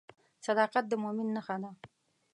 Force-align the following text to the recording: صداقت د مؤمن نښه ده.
صداقت 0.45 0.83
د 0.87 0.93
مؤمن 1.03 1.27
نښه 1.35 1.55
ده. 1.61 1.71